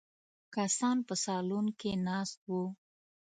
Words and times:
کسان 0.55 0.97
په 1.07 1.13
سالون 1.23 1.65
کې 1.79 1.91
ناست 2.07 2.39
وو. 2.49 2.63